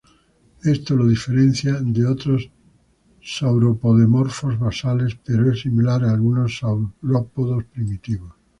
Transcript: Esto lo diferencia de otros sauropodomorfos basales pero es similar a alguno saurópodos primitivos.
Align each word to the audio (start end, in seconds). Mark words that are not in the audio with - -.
Esto 0.63 0.95
lo 0.95 1.07
diferencia 1.07 1.73
de 1.79 2.07
otros 2.07 2.49
sauropodomorfos 3.23 4.57
basales 4.57 5.15
pero 5.23 5.51
es 5.51 5.61
similar 5.61 6.03
a 6.03 6.11
alguno 6.11 6.49
saurópodos 6.49 7.65
primitivos. 7.65 8.33